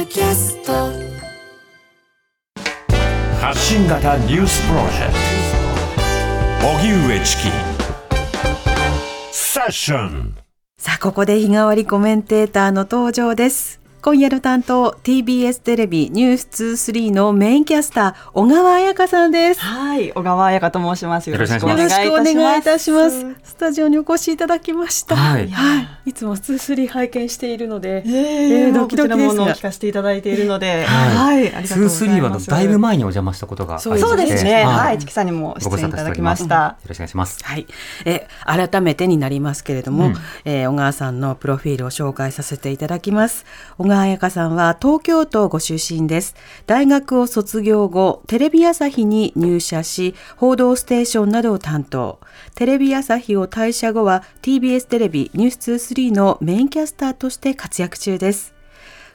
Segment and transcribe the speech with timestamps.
[0.00, 0.72] ドキャスト。
[3.38, 5.12] 発信型ニュースプロジェク
[6.62, 6.68] ト。
[6.78, 7.50] 荻上チキ。
[9.30, 10.38] セッション。
[10.78, 13.79] さあ、ここで日替わりコメンテーターの登場です。
[14.02, 19.60] 今夜の担当、TBS テレビニュース23のメインキャスター、小川彩香さんです。
[19.60, 21.28] はい、小川彩香と申します。
[21.28, 22.04] よろしくお願いいたします。
[22.04, 23.36] しくお願いいたします。
[23.44, 25.16] スタジオにお越しいただきました。
[25.16, 26.10] はいい。
[26.10, 34.64] いつも23拝見しているので、えー、えードキドキですがこちらものを聞かせていただいているので、はいはい、ありがとうござい2、3はだいぶ前にお邪魔したことがありましてそうですね。
[34.64, 36.78] はい、ごチキさんにも出演いただきました。
[36.88, 37.44] ろしくお願いします。
[37.44, 37.66] はい、
[38.06, 40.14] え改めてになりますけれども、うん
[40.46, 43.44] えー小川さんのプロフィールを紹介させていただきます
[43.76, 46.36] 小川彩香さんは東京都ご出身です。
[46.66, 52.20] 大学を卒業後テレビ朝日に入社し報道ステーションなどを担当。
[52.54, 58.54] テレビ朝日を退社後は TBS テレビニュース23のメインキャスターとして活躍中です。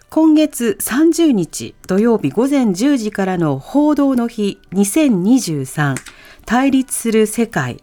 [0.09, 5.95] 今月30日土曜日午前10時からの報道の日2023
[6.45, 7.81] 対立する世界。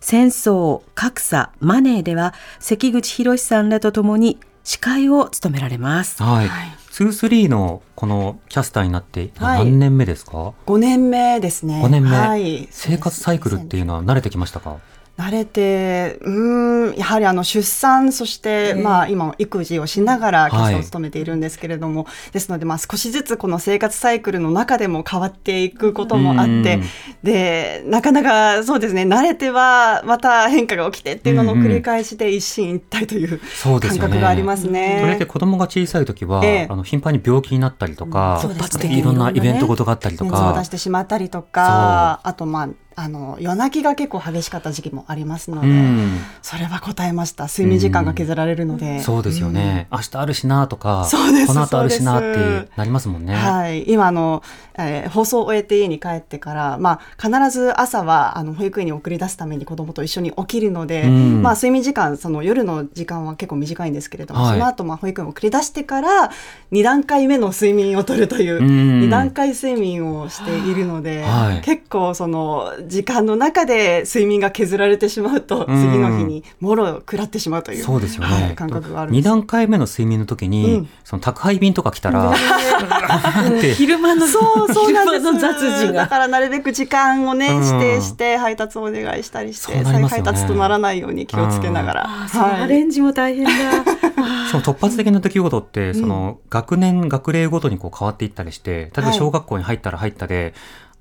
[0.00, 6.20] 戦争、格差、マネーでは関口博さんらとともに司会を務められます。
[6.20, 6.48] はい。
[6.48, 11.80] 2、3のこのキャスターになってはい何年目ですか、5年目ですね。
[11.84, 12.66] 5年目、はい。
[12.72, 14.78] 生活サイクルっていうのは慣れてきましたか？
[15.18, 26.80] 慣れて、うーん、やはりあの出産、そして、まあ今育児をしながらキャスを務めているんですけれども、ですのでまあ少しずつこの生活サイクルの中でも変わっていくこともあって、
[27.22, 35.26] で、なかなかそうですね、慣れてはまた変化が起きてっていうのの繰り返しで一進一退という感覚がありますそれでね。
[35.26, 36.66] 子供が小さい時は、ええ。
[36.68, 38.98] あの頻繁に病気になったりとか、そうですね。
[38.98, 47.44] いろんなイベントごとがあったりと熱を出かし、てしまったりとか、あとまあ、あの夜泣きが結構激しかった時期もありますので、うん、それは答えました。
[47.44, 49.00] 睡眠時間が削られるので。
[49.00, 51.06] そうですよね、明日あるしなとか、
[51.46, 53.34] この後あるしなってなりますもんね。
[53.34, 54.42] はい、今あの、
[54.78, 61.42] えー放送を終えて家に帰ってから、まあ、必ず朝はあの保育園に送り出すために子供と一緒に起きるので、うん。
[61.42, 64.52] まあ、睡眠時間その夜の時間は結構短いんですけれども、はい。
[64.54, 66.30] その後まあ保育園を送り出してから
[66.72, 69.02] 2段階目の睡眠をとるという、うん。
[69.04, 71.60] 2段階睡眠をしているので、はい。
[71.62, 75.80] 結構その時間の中で睡眠が削られてしまうと、うん。
[75.80, 79.24] 次の日にもろ食らってしまうというそうですよね、はい感覚があるん2です。
[79.24, 80.88] 段階目の睡眠の時に、うん。
[81.04, 82.32] その宅配便とか来たら、
[83.74, 85.38] 昼間のそうそうなんです。
[85.38, 85.92] 雑事が。
[85.92, 87.66] だからなるべく時間をね、うん。
[87.66, 89.84] 指定して配達をお願いしたりして、ね。
[89.84, 93.52] 再配達とならないように気をつけながら、あそのアレンジも大変だ。
[94.50, 99.14] その突発的な出来事って、んその学年学齢ごとにこう変わっていったりして例えばはい。
[99.14, 100.54] 小学校に入ったら入ったで、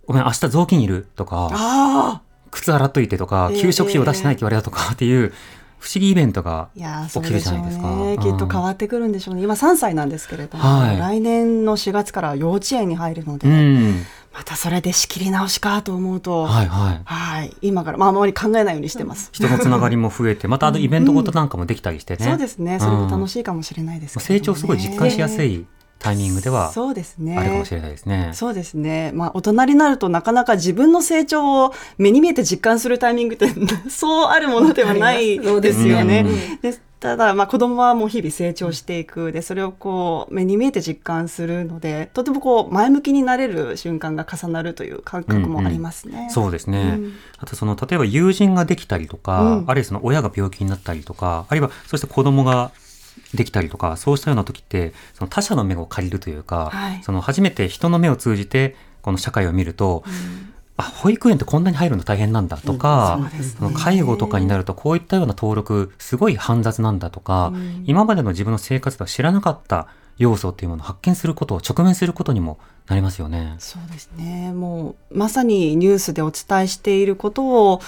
[0.07, 1.07] ごめん明日雑巾いる？
[1.15, 2.21] とかあ
[2.51, 4.33] 靴洗っといてとか、ええ給食費を出してない？
[4.33, 5.33] って言われたとかっていう
[5.77, 6.81] 不思議イベントが起
[7.21, 7.95] きるじゃないですか。
[7.95, 9.43] ねきっと変わってくるんでしょうね。
[9.43, 10.97] 今3歳なんですけれども、はい。
[10.97, 14.01] 来年の4月から幼稚園に入るので、うん、
[14.33, 17.01] またそれで仕切り直しかと思うと、はいはい。
[17.03, 17.55] はい。
[17.61, 19.29] 今から、まあ、あまり考えないようにしてます。
[19.31, 22.25] 人のつながりも増えて、またあのイベントごとなんかもできたりしてね。
[22.25, 22.79] そうですね。
[22.79, 23.27] それも楽い。
[23.27, 24.41] しいかもしれないですけどもね。
[24.41, 25.67] 長すごい実感しやすい
[26.05, 28.29] タイミングではそうですねあるかもしれないですね。
[28.35, 29.11] そうですね。
[29.15, 33.47] まあ、大人になるとなかなか自分の成長を目に見えて実感するタイミングって
[33.89, 36.61] そうあるものではないですよねうん。
[36.61, 39.31] でただ、まあ、子供はもう日々成長していく。
[39.31, 46.29] で、それをこう、目に見えて実感するので、とてもこう、前向きになれる瞬間が重なるという感覚もありますね。
[46.31, 46.95] そうですね。
[46.97, 52.71] うんあとその、例えば友人ができたりとか、うんあるいはその親が病気になったりとか、あるいはそして子供が
[53.33, 57.03] できたりとか、そうしたような時って、その他者の目を借りるというか、はい。
[57.03, 60.03] その初めて人の目を通じて、この社会を見ると、
[60.77, 63.59] あ、保育園ってこんなに入るの大変なんだとか、そうですね。
[63.59, 67.83] その介護とかになるとこういったような登録すごい煩雑なんだとか、うん。
[67.85, 69.87] 今までの自分の生活では知らなかった
[70.17, 73.55] 要素っていうものを発見することを直面することにもなりますよね。
[73.59, 74.53] そうですね。
[74.53, 77.81] もう、まさにニュースでお伝えしていることを、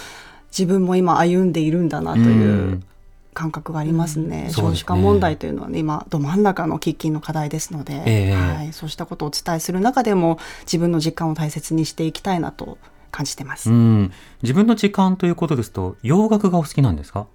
[0.50, 2.82] 自分も今歩んでいるんだなという
[3.38, 4.46] 感覚がありますね。
[4.48, 12.78] うん少子化問題というのはね、今、ど真ん中の喫緊の課題ですので、ええはい、そうしたことをお伝えする中でも、自分の実感を大切にしていきたいなと
[13.12, 13.70] 感じてます。
[13.70, 14.12] うん、
[14.42, 17.26] 自分の時間ということですと洋楽がお好きなんですか？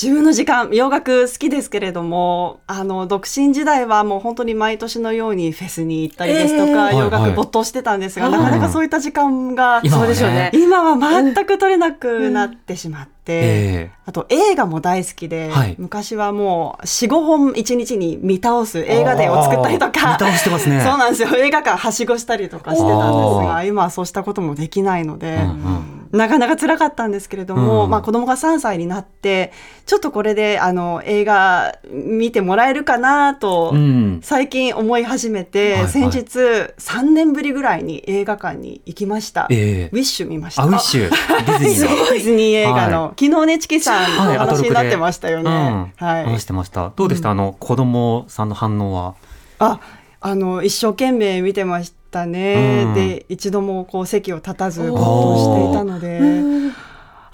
[0.00, 7.22] 自分の時間、洋楽好きですけれども、あの、独身時代はもう本当に毎年のようにフェスに行ったりですとか、ええ洋はいはい。
[7.26, 10.06] 楽没頭してたんですが、はいなかなかそういった時間が、今はね。
[10.06, 10.50] そうでしょうね。
[10.52, 15.76] 今は全く取れなくなってしまって、えあと映画も大好きで、はい。
[15.78, 20.80] 昔はもう4、5本1日に見倒す映画デーを作ったりとか、見倒してますね。
[20.84, 21.28] そうなんですよ。
[21.36, 29.52] 映画館はしごしたりとかしてたんですあが、今はそうしたこともできないので、うんうんなかなか辛かったんですけれども、うんまあ子供が3歳になって、
[29.86, 34.20] ちょっとこれであの映画見てもらえるかなと、うん。
[34.22, 36.38] 最近思い始めて、はいはい先日
[36.78, 39.48] 3年ぶりぐらいに映画館に行きました。
[39.50, 40.62] ええウィッシュ見ました。
[40.62, 42.12] あ、ウィッシュ、ディズニーの？
[42.12, 45.50] ディズニー映画の、は昨日ね、チキさんはいお話になってましたよね。
[45.50, 46.06] うん。
[46.06, 46.24] はい。
[46.24, 46.92] 話してました。
[46.94, 49.14] どうでした、あの、子供さんの反応は？
[49.58, 49.80] あ、
[50.20, 51.96] あの、一生懸命見てました
[52.26, 52.84] ね。
[52.86, 56.74] うんで、一度もこう席を立たず、ぼーっとしていたので、うん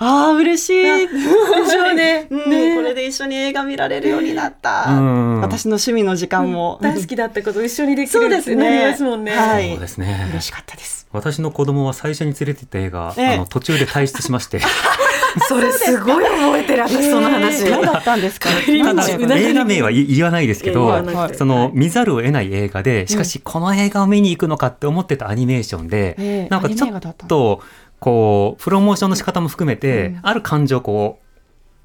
[0.02, 0.82] ああ、嬉しい。
[0.82, 4.86] でしょうねうんねこれで一緒に映画見られるようになった。
[4.88, 6.78] うん私の趣味の時間も。
[6.80, 8.90] 大好きだったこと一緒にできそうるってなりですね。
[8.92, 9.32] ますもんね。
[9.32, 9.70] はい。
[9.72, 10.26] そうですね。
[10.30, 11.06] 嬉しかったです。
[11.12, 14.60] 私の子供は最初に連れてった映画、ええあの途中で退出しまして、
[15.48, 17.64] それすごい覚えてる私その話。
[17.70, 18.48] 何だったんですか？
[18.50, 21.02] ただ映画名は言言わないですけど、
[21.34, 27.60] その見ざるを得ない映画で、しかしこの映画を見に行くのかって思ってたアニメーションで、ええなんかちょっと
[27.98, 31.29] こうプロモーションの仕方も含めて、ある感情をこう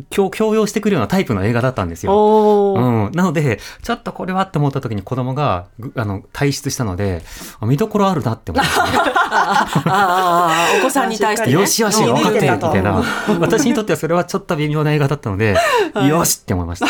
[0.09, 2.74] 強強要してくるようなタイプの映画だったんですよ。
[2.75, 7.21] うん、なので、ちょっとこれはって思った時に子供が、ぐあの、退出したので、
[7.62, 11.53] あ見どころあるなって思って、 ああお子さんに対してね。
[11.53, 13.03] よしよし、うん分かってるみたいな。
[13.39, 15.56] 私にとってはそれはちょっと微妙な映画だったので、
[16.07, 16.88] よしって思いました。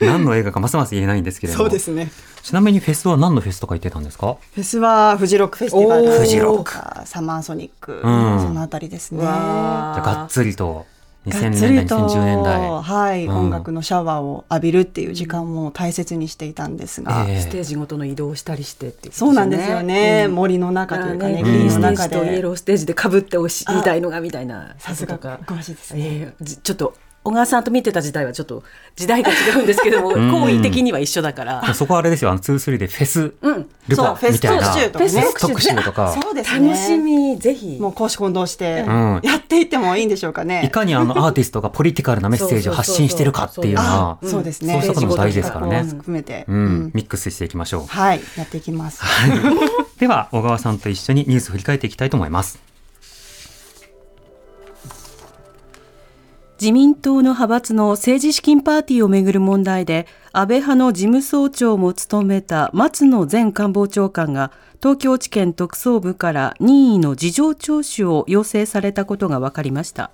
[0.04, 1.64] 何の映画かますます言えないんですけれども。
[1.64, 2.10] そうですね。
[2.42, 4.36] ちなみにフェスは何のフェスとか言ってたんですか？
[4.54, 9.24] フェスはフジロックフェスティバルフジロックサマーソニック、んそのあたりですね。
[9.24, 10.86] わじゃあがっつりと、
[11.26, 12.82] 2000がっつ年代、りと2010年代。
[12.82, 13.36] はい、うん。
[13.36, 17.40] 音楽のシャワーを浴びるっていう時間も大切にしていたんですが、ええ。
[17.40, 20.34] ステージごとの移動をしたりしてっていそうなんですよね、うん。
[20.34, 22.16] 森の中というかね、ねグリの中で。
[22.16, 25.14] イエローステージで被っておしあみたいのがみたいなさすが。
[25.14, 25.74] とか詳しい。
[25.74, 26.00] ですね。
[26.00, 26.94] ええじちょっと
[27.26, 28.62] 小川さんと見てた時代はちょっと
[28.94, 30.30] 時代が違うんですけどもん。
[30.30, 31.74] 行為的には一緒だから。
[31.74, 33.68] そこはあれですよ、あの、2-3でフェス、うん。
[33.88, 35.74] ルパそうフェスみたいな、フェス特集。
[35.82, 36.68] とか、そうですね。
[36.68, 37.78] 楽しみぜひ。
[37.80, 39.20] もう公私混同してん。
[39.24, 40.70] やっていってもいいんでしょうかいね。
[40.72, 44.74] かにあのアーティストがポリティカルなメッセージを発信してるかっていうのはあ、そうですね。
[44.74, 45.82] そうしたことも大事ですからね。
[45.82, 46.56] 含めて、うん。
[46.56, 46.90] うん。
[46.94, 47.86] ミックスしていきましょう。
[47.86, 49.02] はい、やっていきます。
[49.98, 52.75] では、小川さんと一緒にニュースを振り返っていきたいと思います。
[56.58, 70.10] 自民党の派閥の政治資金パーティーをめぐる問題で安倍派の事務総長も務めた松野前官房長官が東京地検特捜部から任意の事情聴取を要請されたことが分かりました。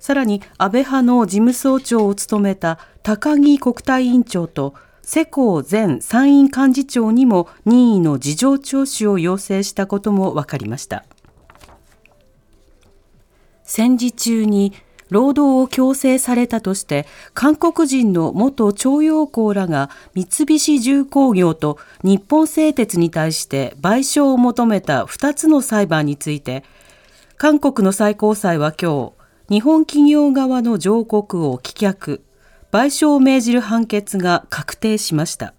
[0.00, 11.04] さらに安倍派の事務総長を務めた高木国対委員長と世耕前参院幹事長にも任意の事情聴取を要請したことも分かりました。
[13.62, 14.72] 戦時中に
[15.10, 26.64] 労働を強制されたとして韓国人の元徴用工らが三菱重工業と日本製鉄に対して賠償を求めた2つの裁判について
[27.36, 29.12] 韓国の最高裁は今
[29.48, 32.20] 日日本企業側の上告を棄却
[32.70, 35.54] 賠償を命じる判決が確定しました。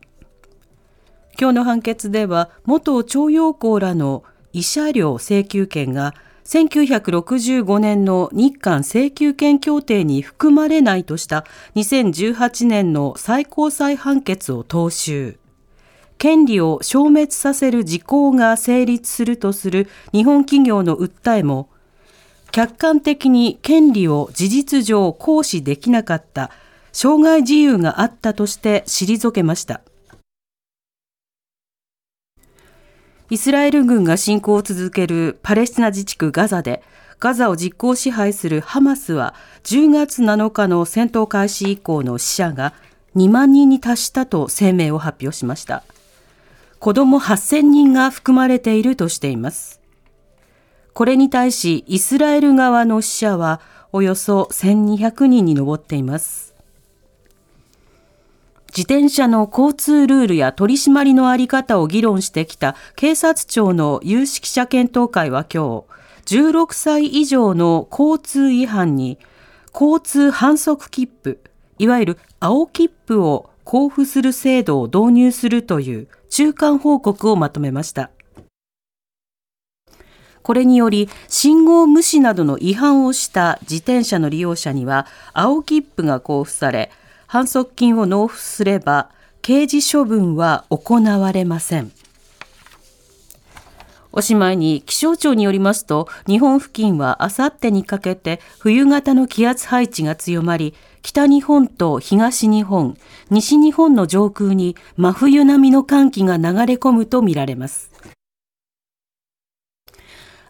[1.39, 4.23] 今日の判決では元徴用工らの
[4.53, 6.13] 慰謝料請求権が
[6.49, 15.37] 1965年の日韓請求権協定に含まれないとした2018年の最高裁判決を踏襲。
[16.17, 21.69] 権利を消滅させる事項が成立するとする日本企業の訴えも、
[22.49, 26.49] 客観的に権利を事実上行使できなかった
[26.91, 29.81] 障害自由があったとして退けました。
[33.31, 36.81] イスラエル軍が侵攻を続けるパレスチナ自治区ガザで、
[37.19, 42.73] ガザを実効支配するハマスは、10月7日の戦闘開始以降の死者が
[43.15, 45.83] 2万人に達したと声明を発表しました。
[46.79, 49.79] 子供8000人が含まれているとしています。
[50.93, 56.48] これに対し、イスラエル側の死者はおよそ1200人に上っています。
[58.69, 65.83] 自転車の交通ルールや取り締まりのあり方を議論してきた警察庁の有識者検討会は今
[66.27, 69.17] 日、16歳以上の交通違反に
[69.73, 71.39] 交通反則切符、
[71.79, 78.11] いわゆる青切符を交付する制度を導入するという中間報告をまとめました。
[80.43, 86.91] これにより、信号無視などの違反をした自転車の利用者には、青切符が交付され、
[87.31, 89.11] 反則金を納付すれば、
[89.43, 91.91] 刑事処分は行われません。
[94.11, 102.97] おしまいに気象庁によりますと、日本付近はあさってにかけて冬型の気圧配置が強まり、北日本と東日本、
[103.29, 107.91] 西日本の上空に真冬並みの寒気が流れ込むとみられます。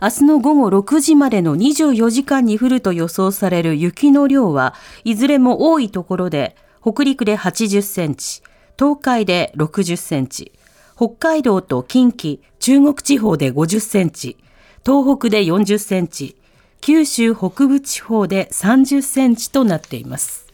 [0.01, 8.41] 明日の午後6時までの24時間に降ると予想される雪の量はいずれも多いところで北陸で80センチ、
[8.77, 10.51] 東海で60センチ、
[10.95, 14.37] 北海道と近畿、中国地方で50センチ、
[14.85, 16.35] 東北で40センチ、
[16.81, 20.47] 九州北部地方で30センチとなっています。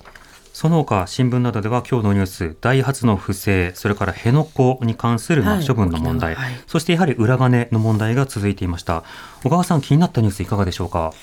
[0.52, 6.64] その他新聞などでは今日のニュースダイハツの不正それから辺野古に関する処分の問題、沖縄はい。
[6.66, 9.04] そしてやはり裏金の問題が続いていました。
[9.44, 11.14] 小川さん気になったニュースいかがでしょうか？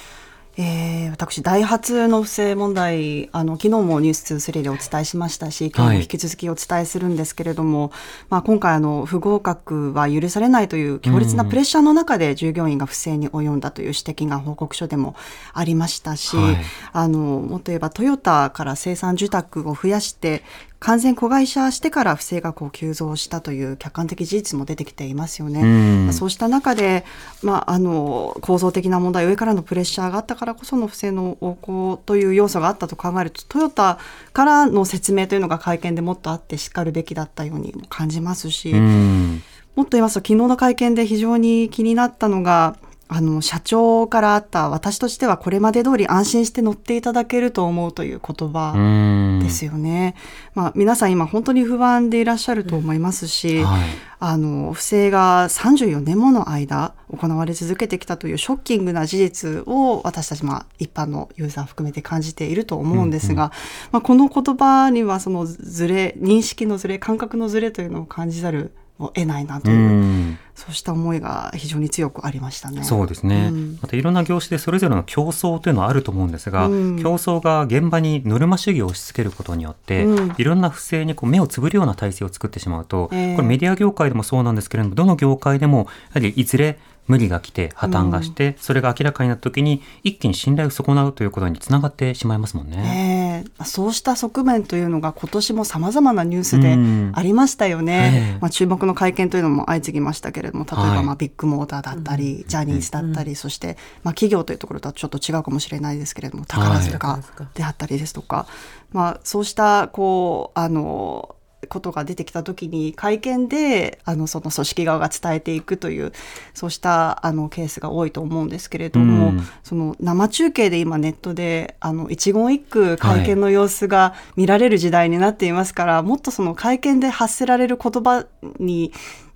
[0.57, 7.93] えー私、ダイハツの不正問題、あの昨日もニュース2 3でお伝えしましたし、今日も引き続きお伝えするんですけれども、
[8.29, 13.61] まあ、今回あの、不合格は許されないという強烈なプレッシャーの中で従業員が不正に及ん。
[13.61, 15.15] だという指摘が報告書でも
[15.55, 16.57] ありましたし、はい
[16.93, 20.43] あのもっと言えばトヨタから生産受託を増やして、
[20.83, 26.13] 完全子会社してから不正がこう急増したという客観的事実も出てきていますよね。
[26.13, 27.05] そうした中で、
[27.41, 33.99] まあ、あの構造的な問題上からのプレッシャーがあったからこその不正の横行という要素があったと考えるとトヨタ
[34.33, 39.43] からの説明というのが会見でもっとあってしかるべきだったようにも感じますし、うん
[39.75, 42.77] もっと言いますと昨日の会見で非常に気になったのが
[43.15, 49.41] あの社長からあった私としてはこれまで通り安心して乗っていただけると思うという言葉うん。
[49.43, 50.15] ですよね。
[50.55, 53.83] まあ、皆さん今本当に不安でいらっしゃると思いますし、はい。
[54.19, 63.51] あの不正が34年もの間行われ続けてきたというショッキングな事実を私たちまあ一般のユーザー含めて感じていると思うんですが、
[63.91, 68.73] まあ、この言葉にはそのズレ認識のズレ感覚のズレというのを感じざる
[69.05, 70.39] を得ないなとういう、ん。
[70.55, 72.85] そうした思いが非常に強くありましたね。
[72.85, 73.79] そうですね、うん。
[73.81, 77.03] またいろんな業種でそれぞれの競争というのはあると思うんですが、うん。
[77.03, 80.35] 競争が現場にノルマ主義を押し付けることによって、うん。
[80.37, 83.37] いろんな不正にこう目をつぶるような体制を作ってしまうと、ええ。
[83.37, 86.79] これメディア業界でもそうなんですけれどもどの業界でもやはりいずれ
[87.09, 92.77] 無理が来て破綻がして、それが明らかになった時に一気に信頼を損なうということにつながってしまいますもんね。
[92.77, 93.49] ねえ。
[93.59, 97.13] まあそうした側面というのが今年もさまざまなニュースでうん。
[97.15, 98.33] ありましたよね。
[98.33, 98.39] ええ。
[98.41, 107.19] まあ、注目の会見というのも相次ぎましたけれども例えばはいまあビッグモーターだったり、ジャニーズだったり、そしてまあ企業というところとはちょっと違うかもしれないですけれども宝塚
[107.55, 108.47] であったりですとか、
[108.93, 111.35] まあ、そうしたこうあの
[111.69, 116.13] ことが出てきた時に会見であのその組織側が伝えていくという
[116.55, 119.43] そうしたあのケースが多いと思うんですけれども、うん。
[119.63, 128.27] その生中継で今ネットであの一言一句会見の様子が見られる時代になっていますから、もっとその会見で発せられる言葉
[128.59, 128.93] に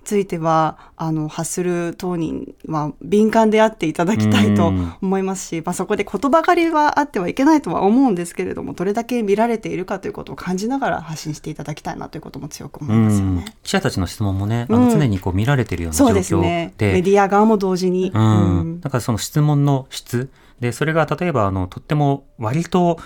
[0.07, 4.93] ついてはあの発する当人は敏感であっていただきたいとうん。
[5.01, 13.35] 思いますし、まあ、そこで言葉狩りはあってはいけないとは思うんですけれどもどれだけ見られているかということを感じながら発信していただきたいなということも強く思いますようん。
[13.35, 13.45] ね。
[13.63, 14.85] 記者たちの質問もね、あうん。
[14.87, 16.73] の常にこう見られているような状そうです況ね。
[16.77, 18.59] で、メディア側も同時に、うん。
[18.59, 18.81] うん。
[18.81, 20.29] だからその質問の質。
[20.61, 22.97] でそれが例えばあのとっても割と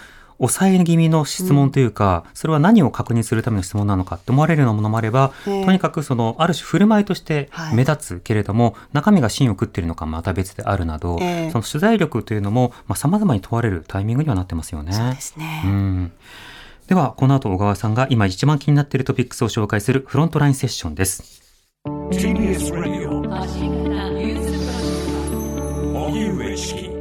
[0.41, 5.65] 抑え気味の質問というか、それは何を確認するための質問なのかって思われるようなものもあれば、ええ。
[5.65, 7.75] とにかくそのある種振る舞いとしてはい。
[7.75, 11.51] 目立つけれども、中身が芯を食っているのかまた別であるなど、ええ。
[11.51, 14.93] その取材力というのもまあ様々に問われるタイミングにはなってますよね。
[14.93, 16.11] そうですね、うん。
[16.87, 21.41] ではこの後小川さんが今一番気になっているトピックスを紹介するフロントラインセッションです。
[21.85, 23.21] TBS Radio
[25.93, 27.00] 荻上チキ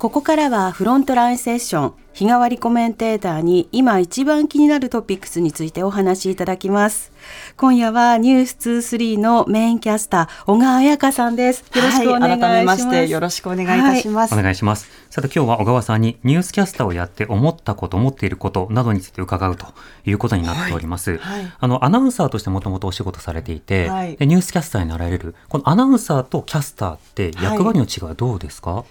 [0.00, 7.12] ここからはフロントラインセッション日替わりコメンテーターに今一番気になるトピックスについてお話しいただきます。
[7.58, 11.64] 今夜はニュース23のメインキャスター小川彩香さんです。
[11.74, 12.38] よろしくお願いします。
[12.38, 14.32] はい、改めましてよろしくお願いいたします。
[14.32, 14.88] お願いします。
[15.10, 19.66] さて今日は小川さんにニュースキャスターをやって思ったこと、思っていることなどについて伺うと
[20.06, 21.18] いうことになっております。
[21.18, 28.84] はいあの、アナウンサーとしてもともとお仕事されていて、はいでニュースキャスターになられる、このアナウンサーとキャスターって役割の違いはどうですか、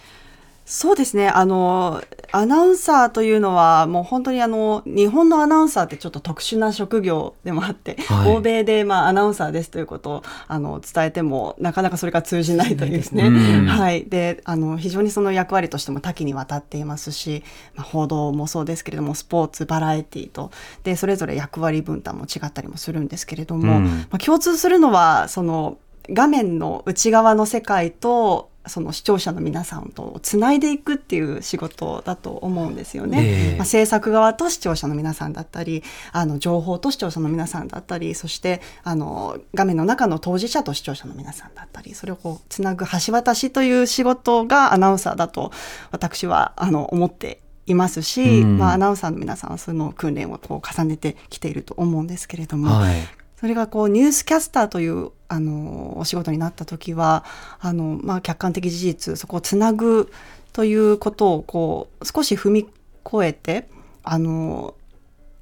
[0.70, 1.30] そうですね。
[1.30, 13.24] あの、アナウンサーというのは、もう本当にあの、日本のアナウンサーってちょっと特殊な職業でもあって、はい欧米でまあアナウンサーですということを、あの、伝えても、なかなかそれが通じないというですね。
[13.26, 14.06] うんはい。
[14.06, 20.52] で、あの、非常にその役割としても多岐にわたっていますし、まあ、報道もそうですけれども、スポーツ、バラエティと、
[20.84, 25.80] で、それぞれ役割分担も違ったりもするんですけれども、うんまあ、共通するのは、その、
[26.12, 33.18] 画面の内側の世界とその視聴者の皆さんとつないでいくっていう仕事だと思うんですよね。
[33.22, 45.52] ええまあ、制作側と視聴者の皆さんだったりあの情報と視聴者の皆さんだったりそしてあの画面の中の当事者と視聴者の皆さんだったりそれをこうつなぐ橋渡しという仕事がアナウンサーだと
[45.92, 52.96] 私はあの思っていますし、うんまあ、アナウンサーの皆さんはその訓練をこう重ねてきていると思うんですけれども、はい。
[53.40, 57.24] それがこうニュースキャスターというあのお仕事になった時は
[57.62, 60.12] あの、まあ、客観的事実そこをつなぐ
[60.52, 62.70] ということをこう少し踏み
[63.08, 63.70] 越えて
[64.04, 64.74] あの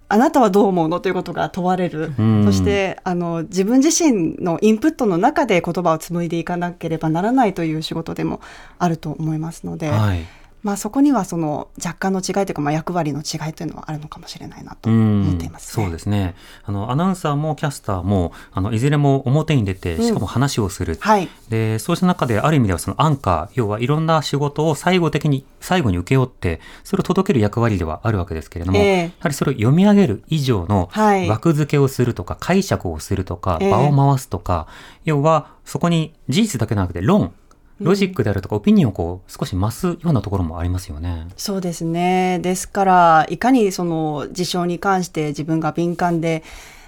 [0.10, 8.40] あなたはどう思うのということが問われる、うんそしてあの自分自身のインプットの中で言葉を紡いでいかなければならないという仕事でも
[8.80, 10.26] あると思いますので、はい。
[10.64, 15.84] まあ、そこにはその若干の違いというか、まあ、役割の違いというのはあるのかもしれないなとうん思っています、ね。
[15.84, 16.36] そうですね。
[16.66, 20.98] あの、アナウンサーもキャスターも、あの、いずれも表に出て、しかも話をする。
[21.00, 21.30] はい。
[21.50, 29.04] で、そうした中で、ある意味ではそのアンカー、要はいろんな仕事を最後的に、最後に請け負って、それを届ける役割ではあるわけですけれども、ええ。
[29.04, 31.30] やはりそれを読み上げる以上のはい。
[31.30, 33.72] 枠付けをするとか、解釈をするとか、ええ。
[33.72, 34.68] 場を回すとか、
[35.06, 37.32] 要はそこに事実だけでなくて論、
[37.80, 41.28] ロジックであるとか、オピニオンをこう少し増すようなところもありますよね。
[41.38, 46.44] そうですねですからいかにその事象に関して自分が敏感で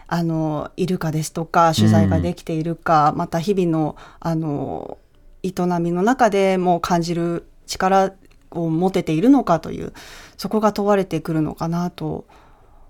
[0.07, 4.97] あのいるかですとか取材ができているか、また日々のあの
[5.43, 8.13] 営みの中でも感じる力
[8.51, 9.93] を持てているのかという
[10.37, 12.25] そこが問われてくるのかなと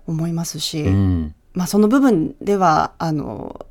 [0.06, 1.34] 思いますし、うん。
[1.52, 3.66] まあ、その部分ではあの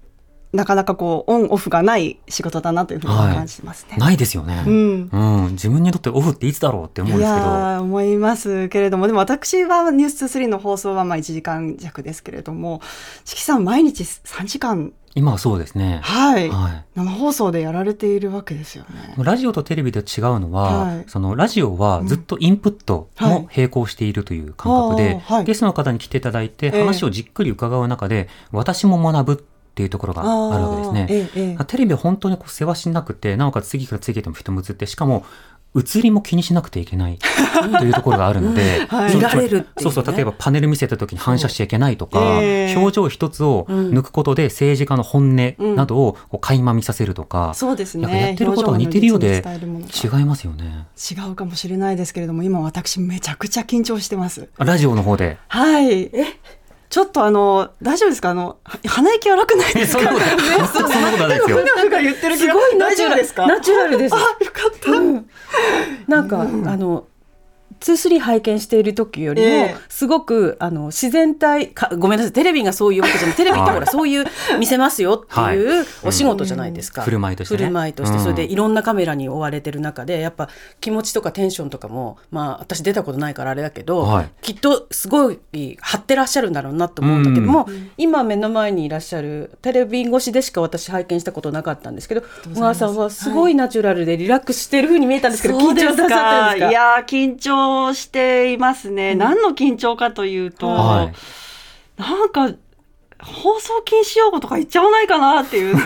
[0.52, 3.98] なかなかこうオンオフがない仕事だなというふうにはい感じますね。
[3.98, 4.64] ないですよね。
[4.66, 5.52] うんうん。
[5.52, 7.82] 自分にとってオフっていつだろうって思うんいですけど。
[7.82, 12.82] 思いますけれどもでも私は「ニュース2 3の放送はまあ1時間弱ですけれども
[13.26, 16.00] 四季さん毎日3時間今はそうですね。
[16.04, 16.86] はい、はい。
[16.96, 19.16] 生放送でやられているわけですよね。
[19.18, 20.06] ラジオとテレビで違う
[20.40, 29.46] のは、はいそのラジオはずっとインプットも並行しているという感覚で、はいあーはいゲストの方に来ていただいてええ話をじっくり伺う中で、私も学ぶ
[29.80, 31.08] っていうところがあるわけですね。
[31.10, 31.66] ええええ。
[31.66, 35.24] テレビは本当にこう世話しなくて、なおかつ次から次へとも人も映って、しかも、
[35.76, 37.20] 映りも気にしなくてはいけない
[37.78, 39.12] というところがあるので、 はい。
[39.12, 39.66] そう見られるっていうね。
[39.84, 42.76] そうそう、例えばパネル見せた時に反射しちゃいけないとか、ええ。
[42.76, 48.22] 表情一つを抜くことで政治家の本音などをこう垣間見させるとか、そうですね。
[48.22, 49.44] やってることが似てるようで
[50.04, 50.88] 違いますよね。
[50.98, 54.50] 違うかもしれないですけれども今私めちゃくちゃ緊張してます。
[54.58, 55.38] ラジオの方で。
[55.48, 56.02] はい。
[56.02, 56.26] え？
[56.90, 58.32] ちょっとあの大丈夫ですか？
[58.32, 60.04] あのは鼻息荒くないですか？
[60.04, 60.32] そんなこと、な
[61.12, 61.64] ことないですよ。
[61.76, 63.46] なんか言ってる気がすごいナ大チュラルですか？
[63.48, 64.92] ナチュラルですあよかった。
[66.12, 67.06] なんか、あの
[67.80, 69.76] 23拝見している時よりも、ええ。
[69.90, 73.36] すごくあの自然体かごめんなさいテレビがそういうわけじゃない。
[73.36, 74.26] テレビってほらそういう
[74.60, 77.06] 見せますよっていうお仕事じゃないですか、うん。
[77.06, 77.58] 振る舞いとしてね。
[77.60, 80.50] 振る舞いとして、うんそれでいろんなカメラに追われてる中でやっぱ
[80.82, 84.30] 気持ちとかテンションとかもまあ私出たことないからあれだけど、はい。
[84.42, 96.56] きっとすごい張ってらっしゃるんだろうなと思うんだけども、今目の前にいらっしゃるテレビ越しでしか私拝見したことなかったんですけど小川さんはすごいナチュラルでリラックスしているふうに見えたんですけど、緊張なさってるんですか？
[96.56, 101.14] いやー緊張していますね、何の緊張かというと、はい。
[102.02, 102.52] なんか
[103.22, 105.76] 放送禁止用語とか言っちゃわないかなっていう。
[105.76, 105.86] 人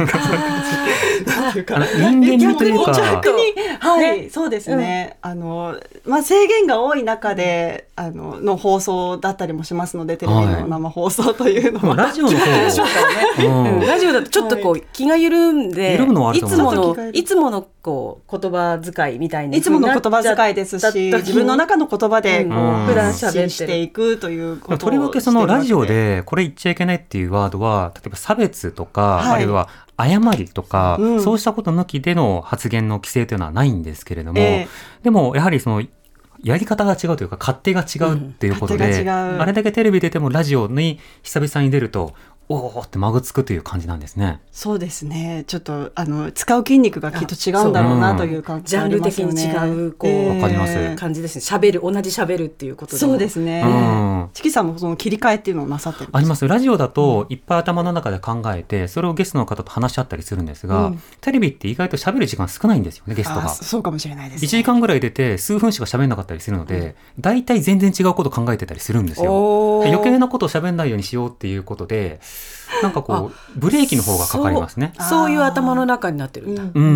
[2.39, 17.23] 間味というか逆にはい、そうですね、あのまあ制限が多い中であのの放送だったりもしますのでテレビの生放送というのは、ラジオの方でしょうからね、ラジオだとちょっとこう、気が緩んでいつものい。
[17.23, 22.85] つものこう言葉遣いみたいにいつもの言葉遣いですし自分の中の言葉でこう、うん。
[22.85, 29.33] 普段喋っていくということをとりわけそのラジオでこれ言っちゃいけないっていうワードは、例えば差別とか、はい。
[29.33, 31.21] あるいは誤りとか、うん。
[31.21, 34.67] そうしたこと抜きでの発言の規制というのはないんですけれども、ええ。
[35.03, 35.83] でもやはりその、
[36.43, 39.05] やり方が違うというか、勝手が違うっていうことで、う。
[39.05, 42.13] んあれだけテレビ出てもラジオに久々に出ると、
[42.49, 44.41] おおってまぐつくという感じなんですね。
[44.51, 45.43] そうですね。
[45.47, 50.95] ちょっとあの使う筋肉がきっと違うんだろうなという感じジャンル的に違うこうわかります。
[50.95, 51.41] 感じですね。
[51.41, 53.63] 喋る同じ喋るっていうことでそうですね。
[53.65, 54.29] うん。
[54.33, 56.47] チキさんもその切り替えっていうのをなさってあります。
[56.47, 61.01] ラジオだと、いっぱい頭の中で考えて、それをゲストの方と話し合ったりするんですが、うん。
[61.21, 63.49] テレビって意外と喋る時間少ないんですよね、ゲストあが。
[63.49, 69.83] そうかもしれないです、1時間ぐらい出て数分しか喋んなかったりするので、大体全然違うこと考えてたりするんですよ。
[69.85, 72.19] 余計なことを喋んないようにしようっていうことで、
[72.81, 74.93] なんかこう、ブレーキの方がかかりますね。
[74.97, 76.83] そうそういう頭の中になってるんだ、うんうん。
[76.83, 76.89] う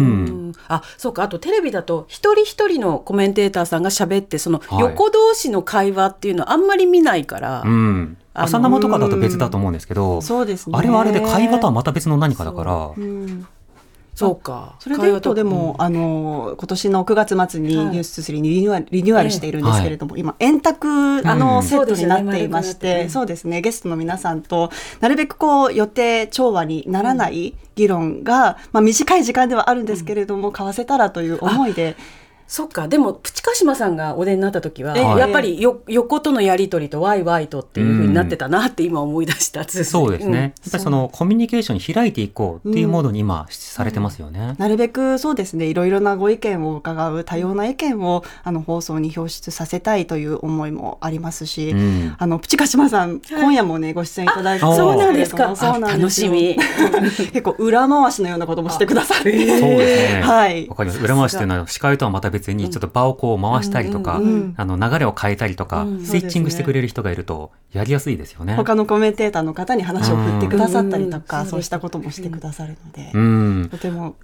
[0.49, 0.53] ん。
[0.67, 1.23] あそうか。
[1.23, 4.79] あとテレビだと一人一人のコメンテーターさんが喋ってそのはい。
[4.79, 8.17] 横同士の会話っていうのはあんまり見ないから、うん。
[8.33, 10.77] あの朝生とかだと別だと思うんですけど、そうですね。
[10.77, 13.47] あれはあれで会話とはまた別の何かだから、うん
[14.17, 14.73] そうか。
[14.79, 23.03] それでいうとでも、あの今年の9月末にはい「ニュース3にリニューアルリニューアルしているんですけれども、今円卓あの、うんセットになっていましそうですよね。
[23.03, 23.61] てそうですね。
[23.61, 31.95] ゲストの皆さんとなるべくこう予定調和にならない議論が、まあ、短い時間ではあるんですけれども、交わせたらという思いで。
[32.47, 32.87] そっか。
[32.87, 35.03] でもプチカシマさんがお出になった時は、ええ。
[35.03, 40.39] やっぱりよ横とのやり取りとワイワイとっていうふうになってたなって今思い出した、そうですね。
[40.39, 44.55] やっぱりそのコミュニケーションに開いていこうっていうモードに今、されてますよね。
[44.57, 45.65] なるべくそうですね。
[45.65, 52.15] いろいろなご意見を伺う多様な意見をあの放送に表出させたいという思いもありますし、うん。
[52.17, 55.55] あのプチカシマさん、今夜もねご出演いただいてあそうなんですか。
[55.55, 56.27] そうなん楽し
[57.31, 60.21] 結構裏回しのようなこともしてくださって、そうですね。
[60.21, 60.67] はい。
[60.67, 61.03] わかります。
[61.03, 64.21] 裏回しっていうのは司会とはまた別にちょっと場をこう回したりとか、
[64.55, 66.05] あの流れを変えたりとか、うん。
[66.05, 68.55] スイッチングしてくれる人がいるとやりやすいですよね。
[68.55, 71.47] 他のコメンテーターの方に話を振ってくださったりとか、うん。
[71.47, 73.69] そうしたこともしてくださるので、うん。
[73.69, 74.15] とても、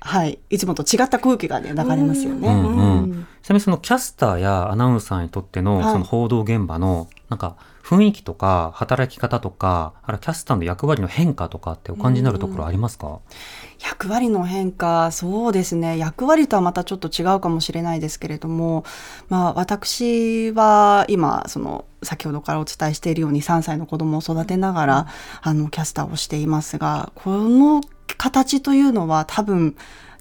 [0.00, 2.48] はい、いつもと違った空気がね流れますよね。
[2.48, 3.02] うんうん。
[3.02, 3.26] うん。
[3.42, 5.92] ちなみにそのキャスターやアナウンサーにとってのはい。
[5.92, 7.56] その報道現場のなんか
[7.90, 13.18] 雰囲気とか働き方とか、あらキャスターの役割の変化とかってお感じになるところありますか？
[13.80, 15.98] 役割の変化そうですね。
[15.98, 18.84] 役割とはまたちょっと違うかもしれないですけれども、
[19.28, 25.06] まあ、私は今その先ほどからお伝えしているように3歳の子供を育てながら、
[25.42, 27.80] あのキャスターをしていますがこの
[28.16, 29.74] 形というのは多分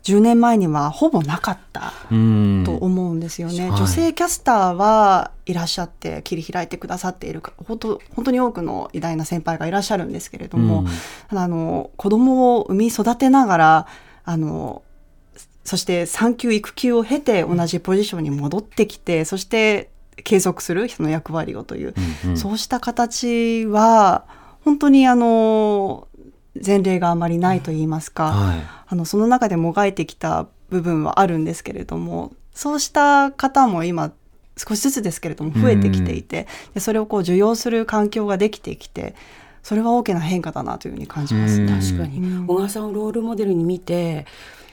[0.04, 2.64] 10年前にはほぼなかったうん。
[2.66, 3.80] と思うんですよね、はい。
[3.80, 10.86] 女性キャスターはいらっしゃって切り開いてくださっているか本当本当に多くの偉大な先輩がいらっしゃるんですけれども、
[11.32, 11.38] うん。
[11.38, 13.88] あの子供を産み育てながら
[14.26, 14.84] あの
[15.64, 19.92] そして産休育休を経て同じポジションに戻ってきてそして
[20.24, 21.94] 継続するその役割をという、
[22.26, 22.38] うんうん。
[22.38, 24.26] そうした形は
[24.66, 26.09] 本当にあの
[26.54, 28.60] 前例があまりないと言いますか、はい。
[28.88, 34.12] あのその中でもがいてきた部分はあるんですけれどもそうした方も今
[34.58, 39.16] 少しずつですけれども増えてきていて、でそれをこう受容する環境ができてきて
[39.64, 41.80] それは大きな変化だなというふうに感じますうんね。
[41.80, 44.26] 確かに、うん小川さんをロールモデルに見て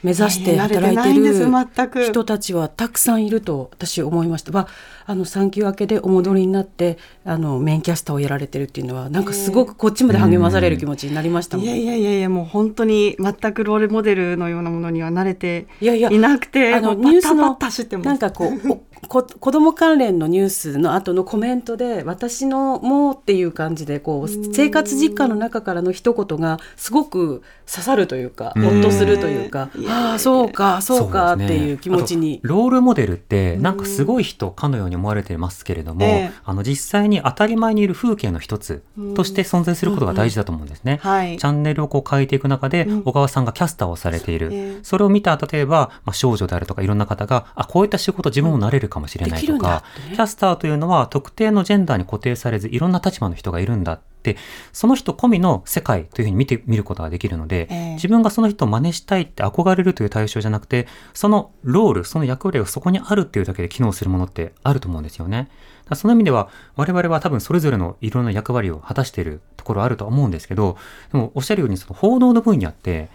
[0.03, 2.03] 目指していやいや働いてる全く。
[2.03, 4.51] 人たちはたくさんいると私思いました。
[4.51, 4.67] まあ、
[5.05, 11.65] あの産休明けでお戻りになってあのメインキャスターをやられてるっていうのはなんかすごくこっちまで励まされる気持ちになりましたもん。
[11.65, 16.09] いやいやいやいやもう本当に全くロールモデルのようなものには慣れていやいや。
[16.11, 17.57] いなくてあのニュースの
[18.03, 28.63] なんかこうおこ子供関連のニュースの後のコメントで私のもうっていう感じでこう生活実感の中からの一言がすごく刺さるというかうん。
[28.63, 32.39] ほっとするというかああそうかそうかっていう気持ちに。
[32.43, 36.31] あとロールモデルってなんかすごい人かのように思われてますけれども、ええ。
[36.43, 38.83] あの実際に当たり前にいる風景の一つ
[39.15, 40.99] として存在することが大事だと思うんですね。
[41.01, 41.37] はい。
[41.37, 43.03] チャンネルをこう変えていく中で、うん。
[43.03, 44.49] 小川さんがキャスターをされている。
[44.51, 54.37] ええそれを見た、例えば、まあ、少女であるとかいろんな方が、あ、こういった仕事自分もなれるかもしれないとかねキャスターというのは特定のジェンダーに固定されず、いろんな立場の人がいるんだって、
[54.73, 65.49] その人込みの世界というふうに見てみることができるので、ええ自分がその人を真似したいって憧れるという対象じゃなくて、そのロール、その役割がそこにあるっていうだけで機能するものってあると思うんですよね。
[65.95, 70.77] その意味では、我々は多分それぞれのいろんな役割を果たしているところあるとは思うんですけど、
[71.11, 73.09] でもおっしゃるようにその報道の分野って、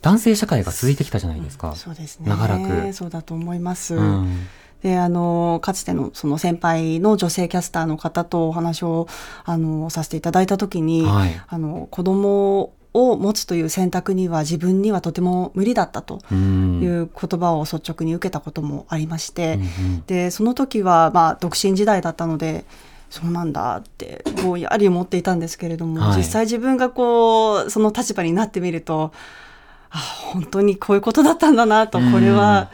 [0.00, 1.74] 男性社会が続いてきたじゃないですか。
[1.74, 2.92] そうですね長らく。
[2.92, 3.96] そうだと思います。
[3.96, 4.46] うん
[4.82, 9.08] であのかつてのその先輩の女性キャスターの方とお話を
[9.44, 11.40] あのさせていただいた時に、はい。
[11.48, 16.80] あの子供を持つという選択には自分にはとても無理だったとうん。
[16.82, 19.64] いう言葉を率直に受けたこともありまして、うんう
[19.98, 20.02] ん。
[20.06, 22.64] でその時はまあ独身時代だったので
[23.10, 26.18] そうなんだってぼんやり思っていたんですけれども、はい。
[26.18, 29.12] 実際自分がこうその立場になってみると
[29.90, 32.70] あ本当にこういうことだったんだなとこれは、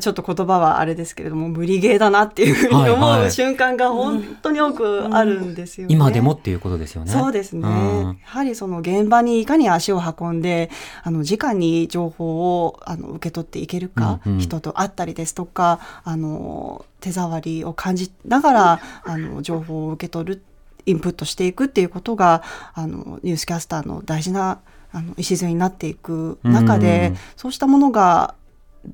[0.00, 3.26] ちょっと言葉はあれですけれども無理ゲーだなっていうふうにはい思はい。
[3.26, 5.94] う瞬間が本当に多くあるんですよね。
[5.94, 7.12] 今でもっていうことですよね。
[7.12, 8.06] そうですね、うん。
[8.08, 10.70] やはりその現場にいかに足を運んで
[11.02, 14.38] あの直に情報をあの受け取っていけるか、うんうん。
[14.40, 20.42] 人と会ったりですとかあの手触りを感じながらあの情報を受け取る
[20.86, 22.42] インプットしていくっていうことが
[22.74, 24.60] あのニュースキャスターの大事な
[24.92, 27.18] あの礎になっていく中で、うん。
[27.36, 28.34] そうしたものが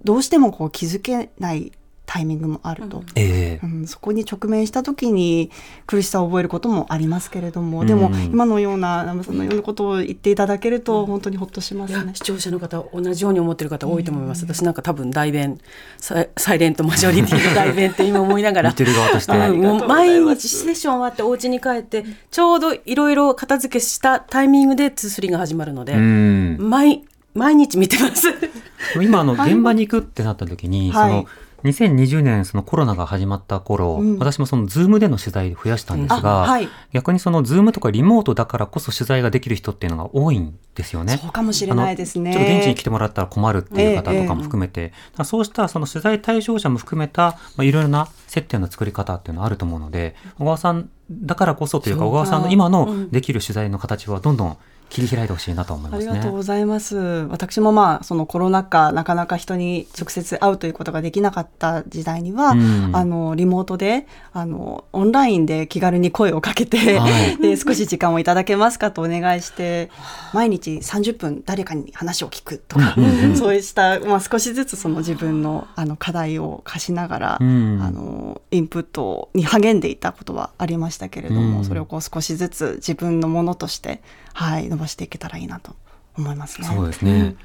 [0.04, 1.72] どうしてもこう気づけない
[2.10, 3.04] タイミングもあると。
[3.14, 3.64] ええ。
[3.64, 5.52] うん、そこに直面した時に
[5.86, 12.12] 苦しさを覚えることもありますけれども、でもうん今のような南部さんのようなことを言っていただけると本当にほっとしますね。
[12.14, 15.60] 視聴者の方同じように思ってる方多いと思います、私なんか多分代弁
[15.98, 18.70] サイレントマジョリティの代弁って今思いながら。
[18.74, 19.32] 見てる側として。
[19.32, 26.56] うんもうありがとうござい毎日セッション終わってお家に帰ってちょうどいろいろ片付けしたタイミングで2-3が始まるので、うん。
[26.58, 28.28] 毎毎日見てます。
[29.00, 31.10] 今あの現場に行くってなった時に、はい。
[31.10, 31.26] その
[31.62, 34.18] 2020年そのコロナが始まった頃、うん。
[34.18, 36.68] 私もそのズームでの取材増やしたんですが、あはい。
[36.92, 41.18] 逆にそのズームとかリモートだからこそ取材ができる人っていうのが多いんですよね。
[41.18, 42.32] そうかもしれないですね。
[42.32, 53.10] ちょっと現地に来てもらったら困るっていう方とかも含めて、だからそうしたその取材対象者も含めた、まあ、いろいろな接点の作り方っていうのはあると思うので、小川さんだからこそというか、小川さんの今うのん。
[53.10, 54.56] できる取材の形はどんどん
[54.90, 56.10] 切り開いてほしいなと思いますね。
[56.10, 56.96] ありがとうございます。
[57.30, 62.90] 私もまあそのコロナ禍なかなか人に直接会うということができなかった時代には、うん。
[62.92, 67.36] あのリモートであのオンラインで気軽に声をかけて、はい。
[67.38, 69.90] で少し時間をいただけますかとお願いして
[70.34, 72.96] 毎日30分誰かに話を聞くとか、
[73.36, 77.80] そうしたまあ少しずつその自分のあの課題を課しながら、うん。
[77.80, 81.64] あのインプットに励んでいたことはありましたけれども、うん。
[81.64, 84.02] それをこう少しずつ自分のものとして
[84.34, 85.74] はい伸ばしていけたらいいなと
[86.16, 86.66] 思いますね。
[86.66, 87.36] そうですね。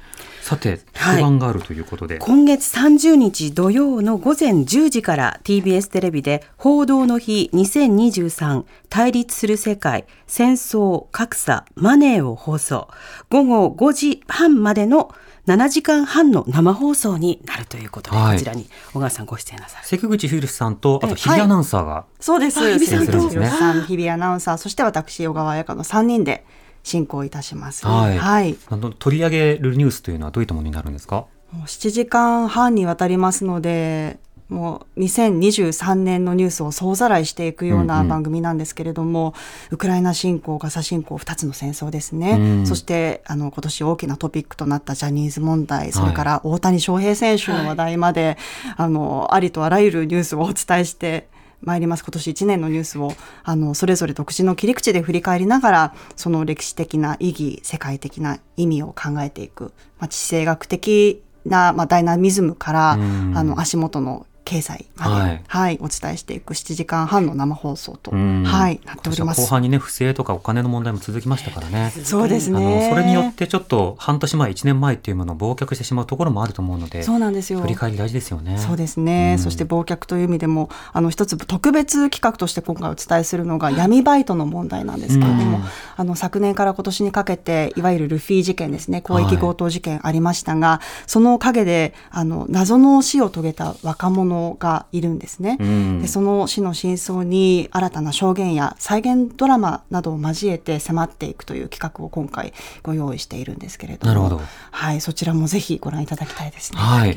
[0.42, 1.16] さて、はい。
[1.16, 12.88] 特番があるということで、今月30日土曜の午前10時から TBS テレビで報道の日2023対立する世界戦争格差マネーを放送。
[13.30, 15.14] 午後5時半までの
[15.46, 18.36] 7時間半の生放送になるということで、はい。
[18.36, 19.86] こちらに小川さんご出演なさる。
[19.86, 22.58] 関口宏さんと、あとえ日比アナウンサーが、そうです。
[22.58, 23.28] あ日比さんと。
[23.28, 26.44] 日比アナウンサー、そして私、小川彩香の3人で
[26.86, 27.84] 進行いたします。
[27.84, 28.56] はいはい。
[28.68, 31.26] あの取り上げるニュースというのはどういったものになるんですか？
[31.52, 34.18] もう7時間半にわたりますので、
[34.48, 39.34] もう2023年のニュースを総ざらいしていくよううんうなん番組なんですけれども、
[39.70, 42.36] ウクライナ侵攻、ガザ侵攻、2つの戦争ですね。
[42.38, 48.38] うんそして、あの、今年大きなトピックとなったジャニーズ問題、それから大谷翔平選手の話題まで、
[48.76, 51.28] あの、ありとあらゆるニュースをお伝えして、
[51.62, 52.04] 参ります。
[52.04, 53.12] 今年1年のニュースを
[53.44, 63.32] あのそれぞれ独自の切り口で振り返りながらその歴史的な意義世界的な意味を考えていく、まあ、地政学的な、まあ、ダイナミズムからうん。
[63.36, 68.44] あの足元の経済まで、ははいいお伝えしていく7時間半の生放送と、うん。
[68.44, 69.40] はい、なっております。
[69.42, 69.46] 後。
[69.48, 71.90] 半にね不正とかお金の問題も続きましたからね。
[71.90, 77.60] そうですあのねそれによってちょっと半年前1年前っていうものを忘却してしまうところもあると思うのでそうなんですよ。
[77.60, 78.58] 振り返り大事ですよね。
[78.58, 79.42] そうですね、うん。
[79.42, 85.64] そして忘却という意味でもあの一つ特別企画として今回お伝えするのが闇バイトの問題なんですけれども、うん。
[85.96, 95.56] あの昨年から今年にかけていわゆるルフィ事件ですね広域強盗事件ありましたが、その陰であの謎の死を遂げた若者がいるんですね。
[95.60, 106.78] うんでその死の真相に新たな証言や再現ドラマなどを交えて迫っていくという企画を今回ご用意しているんですけれどもなるほどはい、そちらもぜひご覧いただきたいですね。
[106.78, 107.16] はい。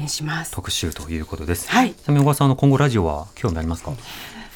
[0.52, 1.70] 特集ということです。
[1.70, 3.92] はいちなみに小川さんあの今後ラジオは興味ありますか？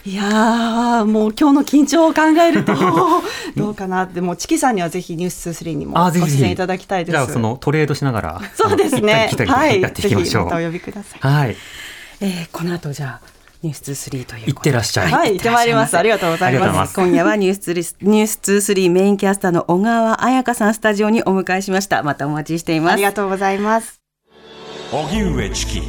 [0.05, 2.73] いやーもう今日の緊張を考えると
[3.55, 10.43] どうかなってもうチキさんにはぜひ「ニュース2 3にもご出演いただきたいですじゃあそのトレードしながらそうですねはいりやっていきましょう。
[10.43, 11.55] ぜひまたお呼びくださいはい。
[12.21, 13.27] えーこの後じゃあ
[13.63, 14.51] ニュース2 3ということで。
[14.51, 15.11] いってらっしゃい。
[15.11, 15.97] はい行ってまいります。
[15.97, 16.93] ありがとうございまます。
[16.93, 22.03] す今夜はニュース2ニュース2 3メインキャスターの小川彩香さんスタジオにお迎えしました。
[22.03, 22.93] またお待ちしています。
[22.93, 24.01] ありがとうございます。
[24.91, 25.81] 荻上チキ